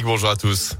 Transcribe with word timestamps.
Bonjour 0.00 0.30
à 0.30 0.36
tous. 0.36 0.76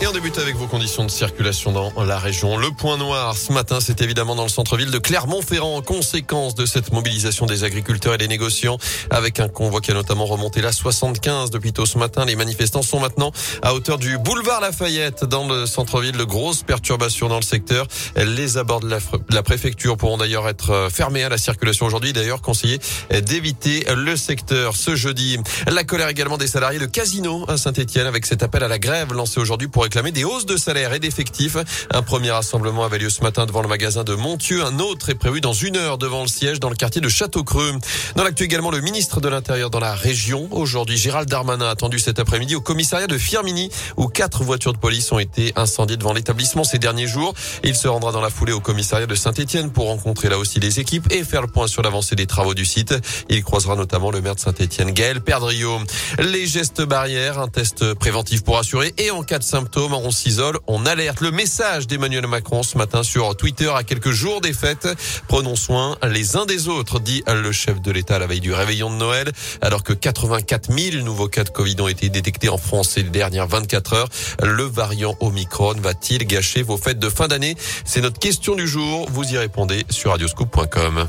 Et 0.00 0.06
on 0.06 0.12
débute 0.12 0.38
avec 0.38 0.56
vos 0.56 0.66
conditions 0.66 1.04
de 1.04 1.10
circulation 1.10 1.72
dans 1.72 2.04
la 2.04 2.18
région. 2.18 2.56
Le 2.58 2.70
point 2.70 2.98
noir 2.98 3.36
ce 3.36 3.52
matin, 3.52 3.78
c'est 3.80 4.02
évidemment 4.02 4.34
dans 4.34 4.42
le 4.42 4.48
centre-ville 4.48 4.90
de 4.90 4.98
Clermont-Ferrand, 4.98 5.76
en 5.76 5.82
conséquence 5.82 6.54
de 6.54 6.66
cette 6.66 6.92
mobilisation 6.92 7.46
des 7.46 7.64
agriculteurs 7.64 8.14
et 8.14 8.18
des 8.18 8.28
négociants, 8.28 8.76
avec 9.10 9.40
un 9.40 9.48
convoi 9.48 9.80
qui 9.80 9.92
a 9.92 9.94
notamment 9.94 10.26
remonté 10.26 10.60
la 10.60 10.72
75 10.72 11.50
depuis 11.50 11.72
tôt 11.72 11.86
ce 11.86 11.96
matin. 11.96 12.24
Les 12.24 12.36
manifestants 12.36 12.82
sont 12.82 13.00
maintenant 13.00 13.30
à 13.62 13.72
hauteur 13.72 13.98
du 13.98 14.18
boulevard 14.18 14.60
Lafayette 14.60 15.24
dans 15.24 15.46
le 15.46 15.64
centre-ville. 15.64 16.16
De 16.16 16.24
grosses 16.24 16.62
perturbations 16.62 17.28
dans 17.28 17.36
le 17.36 17.42
secteur. 17.42 17.86
Les 18.16 18.58
abords 18.58 18.80
de 18.80 18.90
la, 19.30 19.42
préfecture 19.42 19.96
pourront 19.96 20.18
d'ailleurs 20.18 20.48
être 20.48 20.88
fermés 20.90 21.24
à 21.24 21.28
la 21.28 21.38
circulation 21.38 21.86
aujourd'hui. 21.86 22.12
D'ailleurs, 22.12 22.42
conseillé 22.42 22.78
d'éviter 23.10 23.86
le 23.94 24.16
secteur 24.16 24.76
ce 24.76 24.96
jeudi. 24.96 25.38
La 25.66 25.84
colère 25.84 26.08
également 26.08 26.36
des 26.36 26.48
salariés 26.48 26.78
de 26.78 26.86
Casino 26.86 27.44
à 27.48 27.56
Saint-Etienne 27.56 28.06
avec 28.06 28.26
cet 28.26 28.42
appel 28.42 28.62
à 28.62 28.68
la 28.68 28.78
grève 28.78 29.12
lancé 29.12 29.40
aujourd'hui 29.40 29.68
pour 29.68 29.83
réclamer 29.84 30.12
des 30.12 30.24
hausses 30.24 30.46
de 30.46 30.56
salaire 30.56 30.94
et 30.94 30.98
d'effectifs. 30.98 31.56
Un 31.90 32.02
premier 32.02 32.30
rassemblement 32.30 32.84
avait 32.84 32.98
lieu 32.98 33.10
ce 33.10 33.20
matin 33.22 33.44
devant 33.44 33.60
le 33.60 33.68
magasin 33.68 34.02
de 34.02 34.14
Montieu. 34.14 34.64
Un 34.64 34.78
autre 34.78 35.10
est 35.10 35.14
prévu 35.14 35.40
dans 35.42 35.52
une 35.52 35.76
heure 35.76 35.98
devant 35.98 36.22
le 36.22 36.28
siège 36.28 36.58
dans 36.58 36.70
le 36.70 36.74
quartier 36.74 37.02
de 37.02 37.08
Château-Creux. 37.08 37.74
Dans 38.16 38.24
l'actu 38.24 38.44
également, 38.44 38.70
le 38.70 38.80
ministre 38.80 39.20
de 39.20 39.28
l'Intérieur 39.28 39.68
dans 39.68 39.80
la 39.80 39.94
région. 39.94 40.48
Aujourd'hui, 40.50 40.96
Gérald 40.96 41.28
Darmanin 41.28 41.68
attendu 41.68 41.98
cet 41.98 42.18
après-midi 42.18 42.54
au 42.54 42.62
commissariat 42.62 43.06
de 43.06 43.18
Firmini 43.18 43.70
où 43.98 44.08
quatre 44.08 44.42
voitures 44.42 44.72
de 44.72 44.78
police 44.78 45.12
ont 45.12 45.18
été 45.18 45.52
incendiées 45.54 45.98
devant 45.98 46.14
l'établissement 46.14 46.64
ces 46.64 46.78
derniers 46.78 47.06
jours. 47.06 47.34
Il 47.62 47.76
se 47.76 47.86
rendra 47.86 48.10
dans 48.10 48.22
la 48.22 48.30
foulée 48.30 48.52
au 48.52 48.60
commissariat 48.60 49.06
de 49.06 49.14
Saint-Etienne 49.14 49.70
pour 49.70 49.86
rencontrer 49.86 50.30
là 50.30 50.38
aussi 50.38 50.60
les 50.60 50.80
équipes 50.80 51.12
et 51.12 51.24
faire 51.24 51.42
le 51.42 51.48
point 51.48 51.66
sur 51.66 51.82
l'avancée 51.82 52.16
des 52.16 52.26
travaux 52.26 52.54
du 52.54 52.64
site. 52.64 52.94
Il 53.28 53.44
croisera 53.44 53.76
notamment 53.76 54.10
le 54.10 54.22
maire 54.22 54.34
de 54.34 54.40
Saint-Etienne, 54.40 54.92
Gaël 54.92 55.20
Perdriau. 55.20 55.78
Les 56.18 56.46
gestes 56.46 56.80
barrières, 56.80 57.38
un 57.38 57.48
test 57.48 57.92
préventif 57.94 58.44
pour 58.44 58.58
assurer 58.58 58.94
et 58.96 59.10
en 59.10 59.22
cas 59.22 59.38
de 59.38 59.44
symptômes, 59.44 59.73
on 59.76 60.10
s'isole, 60.10 60.58
on 60.66 60.86
alerte. 60.86 61.20
Le 61.20 61.30
message 61.30 61.86
d'Emmanuel 61.86 62.26
Macron 62.26 62.62
ce 62.62 62.78
matin 62.78 63.02
sur 63.02 63.36
Twitter 63.36 63.70
à 63.74 63.82
quelques 63.82 64.10
jours 64.10 64.40
des 64.40 64.52
fêtes. 64.52 64.88
Prenons 65.28 65.56
soin 65.56 65.96
les 66.08 66.36
uns 66.36 66.46
des 66.46 66.68
autres, 66.68 67.00
dit 67.00 67.22
le 67.26 67.52
chef 67.52 67.80
de 67.80 67.90
l'État 67.90 68.16
à 68.16 68.18
la 68.18 68.26
veille 68.26 68.40
du 68.40 68.52
réveillon 68.52 68.90
de 68.90 68.96
Noël. 68.96 69.32
Alors 69.60 69.82
que 69.82 69.92
84 69.92 70.72
000 70.72 71.04
nouveaux 71.04 71.28
cas 71.28 71.44
de 71.44 71.50
Covid 71.50 71.76
ont 71.80 71.88
été 71.88 72.08
détectés 72.08 72.48
en 72.48 72.58
France 72.58 72.90
ces 72.90 73.02
dernières 73.02 73.48
24 73.48 73.92
heures, 73.94 74.08
le 74.42 74.64
variant 74.64 75.16
Omicron 75.20 75.74
va-t-il 75.78 76.26
gâcher 76.26 76.62
vos 76.62 76.76
fêtes 76.76 76.98
de 76.98 77.08
fin 77.08 77.28
d'année? 77.28 77.56
C'est 77.84 78.00
notre 78.00 78.18
question 78.18 78.54
du 78.54 78.68
jour. 78.68 79.08
Vous 79.10 79.24
y 79.24 79.38
répondez 79.38 79.84
sur 79.90 80.10
radioscoop.com. 80.10 81.06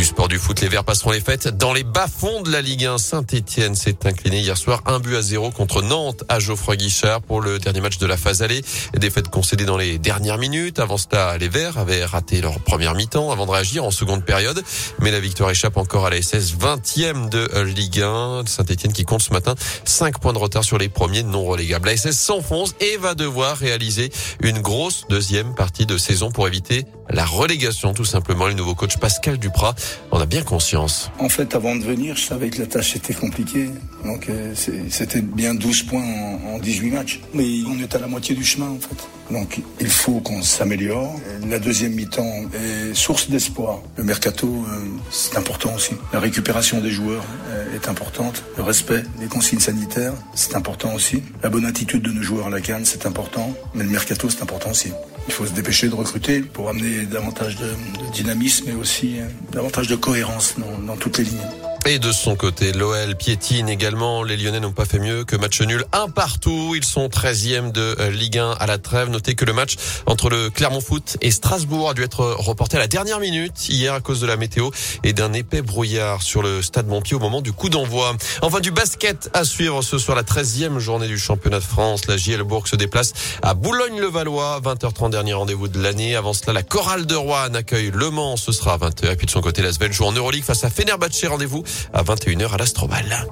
Du 0.00 0.06
sport 0.06 0.28
du 0.28 0.38
foot, 0.38 0.58
les 0.62 0.68
Verts 0.68 0.84
passeront 0.84 1.10
les 1.10 1.20
fêtes 1.20 1.48
dans 1.48 1.74
les 1.74 1.84
bas-fonds 1.84 2.40
de 2.40 2.50
la 2.50 2.62
Ligue 2.62 2.86
1. 2.86 2.96
Saint-Etienne 2.96 3.74
s'est 3.74 4.06
incliné 4.06 4.40
hier 4.40 4.56
soir 4.56 4.80
un 4.86 4.98
but 4.98 5.14
à 5.14 5.20
zéro 5.20 5.50
contre 5.50 5.82
Nantes 5.82 6.24
à 6.30 6.38
Geoffroy 6.38 6.76
Guichard 6.76 7.20
pour 7.20 7.42
le 7.42 7.58
dernier 7.58 7.82
match 7.82 7.98
de 7.98 8.06
la 8.06 8.16
phase 8.16 8.40
allée. 8.40 8.62
Défaite 8.96 9.28
concédée 9.28 9.66
dans 9.66 9.76
les 9.76 9.98
dernières 9.98 10.38
minutes. 10.38 10.78
Avant 10.78 10.96
cela, 10.96 11.36
les 11.36 11.50
Verts 11.50 11.76
avaient 11.76 12.02
raté 12.02 12.40
leur 12.40 12.60
première 12.60 12.94
mi-temps 12.94 13.30
avant 13.30 13.44
de 13.44 13.50
réagir 13.50 13.84
en 13.84 13.90
seconde 13.90 14.24
période. 14.24 14.64
Mais 15.00 15.10
la 15.10 15.20
victoire 15.20 15.50
échappe 15.50 15.76
encore 15.76 16.06
à 16.06 16.10
la 16.10 16.22
SS 16.22 16.54
20e 16.54 17.28
de 17.28 17.60
Ligue 17.60 18.00
1. 18.00 18.44
Saint-Etienne 18.46 18.94
qui 18.94 19.04
compte 19.04 19.20
ce 19.20 19.34
matin 19.34 19.54
5 19.84 20.18
points 20.18 20.32
de 20.32 20.38
retard 20.38 20.64
sur 20.64 20.78
les 20.78 20.88
premiers 20.88 21.24
non 21.24 21.44
relégables. 21.44 21.88
La 21.88 21.96
SS 21.98 22.18
s'enfonce 22.18 22.74
et 22.80 22.96
va 22.96 23.14
devoir 23.14 23.58
réaliser 23.58 24.10
une 24.40 24.60
grosse 24.60 25.04
deuxième 25.10 25.54
partie 25.54 25.84
de 25.84 25.98
saison 25.98 26.30
pour 26.30 26.48
éviter 26.48 26.86
la 27.10 27.26
relégation 27.26 27.92
tout 27.92 28.04
simplement. 28.04 28.46
Le 28.46 28.54
nouveau 28.54 28.74
coach 28.74 28.96
Pascal 28.96 29.36
Duprat 29.36 29.74
on 30.10 30.20
a 30.20 30.26
bien 30.26 30.42
conscience. 30.42 31.10
En 31.18 31.28
fait, 31.28 31.54
avant 31.54 31.76
de 31.76 31.82
venir, 31.82 32.16
je 32.16 32.24
savais 32.24 32.50
que 32.50 32.58
la 32.58 32.66
tâche 32.66 32.96
était 32.96 33.14
compliquée. 33.14 33.70
Donc 34.04 34.28
euh, 34.28 34.54
c'était 34.88 35.20
bien 35.20 35.54
12 35.54 35.82
points 35.84 36.04
en, 36.46 36.58
18 36.58 36.90
matchs. 36.90 37.20
Mais 37.34 37.46
on 37.66 37.78
est 37.78 37.94
à 37.94 37.98
la 37.98 38.06
moitié 38.06 38.34
du 38.34 38.44
chemin 38.44 38.68
en 38.68 38.78
fait. 38.78 39.08
Donc 39.32 39.60
il 39.80 39.88
faut 39.88 40.20
qu'on 40.20 40.42
s'améliore. 40.42 41.14
La 41.48 41.58
deuxième 41.58 41.92
mi-temps 41.94 42.44
est 42.54 42.94
source 42.94 43.30
d'espoir. 43.30 43.80
Le 43.96 44.04
mercato, 44.04 44.46
euh, 44.46 44.86
c'est 45.10 45.36
important 45.36 45.74
aussi. 45.74 45.92
La 46.12 46.20
récupération 46.20 46.80
des 46.80 46.90
joueurs 46.90 47.24
euh, 47.50 47.59
est 47.74 47.88
importante. 47.88 48.42
Le 48.56 48.62
respect 48.62 49.02
des 49.18 49.26
consignes 49.26 49.60
sanitaires, 49.60 50.14
c'est 50.34 50.56
important 50.56 50.94
aussi. 50.94 51.22
La 51.42 51.48
bonne 51.48 51.66
attitude 51.66 52.02
de 52.02 52.10
nos 52.10 52.22
joueurs 52.22 52.46
à 52.46 52.50
la 52.50 52.60
canne, 52.60 52.84
c'est 52.84 53.06
important. 53.06 53.54
Mais 53.74 53.84
le 53.84 53.90
mercato, 53.90 54.28
c'est 54.30 54.42
important 54.42 54.70
aussi. 54.70 54.92
Il 55.28 55.34
faut 55.34 55.46
se 55.46 55.52
dépêcher 55.52 55.88
de 55.88 55.94
recruter 55.94 56.40
pour 56.40 56.68
amener 56.68 57.06
davantage 57.06 57.56
de, 57.56 57.70
dynamisme 58.12 58.70
et 58.70 58.74
aussi 58.74 59.16
davantage 59.52 59.86
de 59.86 59.96
cohérence 59.96 60.56
dans 60.86 60.96
toutes 60.96 61.18
les 61.18 61.24
lignes. 61.24 61.59
Et 61.86 61.98
de 61.98 62.12
son 62.12 62.36
côté, 62.36 62.72
l'OL 62.72 63.16
piétine 63.16 63.68
également. 63.68 64.22
Les 64.22 64.36
Lyonnais 64.36 64.60
n'ont 64.60 64.70
pas 64.70 64.84
fait 64.84 64.98
mieux 64.98 65.24
que 65.24 65.34
match 65.34 65.60
nul 65.62 65.84
un 65.92 66.08
partout. 66.08 66.74
Ils 66.76 66.84
sont 66.84 67.08
13e 67.08 67.72
de 67.72 67.96
euh, 67.98 68.10
Ligue 68.10 68.38
1 68.38 68.50
à 68.52 68.66
la 68.66 68.76
trêve. 68.76 69.08
Notez 69.08 69.34
que 69.34 69.46
le 69.46 69.54
match 69.54 69.76
entre 70.04 70.28
le 70.28 70.50
Clermont 70.50 70.82
Foot 70.82 71.16
et 71.22 71.30
Strasbourg 71.30 71.90
a 71.90 71.94
dû 71.94 72.02
être 72.02 72.22
reporté 72.38 72.76
à 72.76 72.80
la 72.80 72.86
dernière 72.86 73.18
minute 73.18 73.68
hier 73.70 73.94
à 73.94 74.00
cause 74.00 74.20
de 74.20 74.26
la 74.26 74.36
météo 74.36 74.70
et 75.04 75.14
d'un 75.14 75.32
épais 75.32 75.62
brouillard 75.62 76.22
sur 76.22 76.42
le 76.42 76.60
stade 76.60 76.86
Montpied 76.86 77.16
au 77.16 77.18
moment 77.18 77.40
du 77.40 77.52
coup 77.52 77.70
d'envoi. 77.70 78.14
Enfin 78.42 78.60
du 78.60 78.70
basket 78.70 79.30
à 79.32 79.44
suivre 79.44 79.80
ce 79.82 79.96
soir 79.96 80.16
la 80.16 80.22
13e 80.22 80.78
journée 80.78 81.08
du 81.08 81.18
championnat 81.18 81.60
de 81.60 81.64
France. 81.64 82.06
La 82.06 82.18
JL 82.18 82.42
Bourg 82.42 82.68
se 82.68 82.76
déplace 82.76 83.14
à 83.42 83.54
Boulogne-le-Valois. 83.54 84.60
20h30 84.62 85.10
dernier 85.10 85.32
rendez-vous 85.32 85.68
de 85.68 85.80
l'année. 85.80 86.14
Avant 86.14 86.34
cela, 86.34 86.52
la 86.52 86.62
chorale 86.62 87.06
de 87.06 87.14
Rouen 87.14 87.54
accueille 87.54 87.90
Le 87.92 88.10
Mans. 88.10 88.36
Ce 88.36 88.52
sera 88.52 88.74
à 88.74 88.78
20h. 88.78 89.12
Et 89.12 89.16
puis 89.16 89.26
de 89.26 89.30
son 89.30 89.40
côté, 89.40 89.62
la 89.62 89.72
Svel 89.72 89.92
joue 89.92 90.04
en 90.04 90.12
Euroleague 90.12 90.44
face 90.44 90.62
à 90.62 90.70
Fenerbahçe. 90.70 91.24
Rendez-vous 91.26 91.64
à 91.92 92.02
21h 92.02 92.52
à 92.52 92.56
l'Astrobal. 92.56 93.26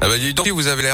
Ah 0.00 0.06
bah 0.08 0.16
dis 0.16 0.32
donc, 0.32 0.46
vous 0.48 0.68
avez 0.68 0.82
l'air 0.82 0.86